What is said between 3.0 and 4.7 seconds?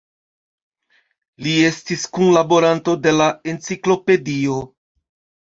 de la Enciklopedio.